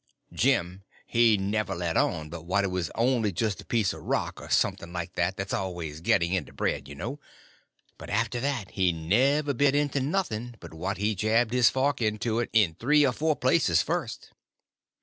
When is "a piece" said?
3.61-3.93